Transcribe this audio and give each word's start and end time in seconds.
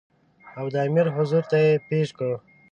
او 0.57 0.65
د 0.73 0.75
امیر 0.87 1.07
حضور 1.15 1.43
ته 1.51 1.57
یې 1.65 1.73
پېش 1.89 2.07
کړ. 2.17 2.31